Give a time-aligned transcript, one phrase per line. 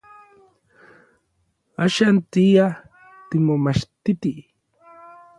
[1.85, 2.65] Axan tia
[3.29, 4.33] timomachtiti.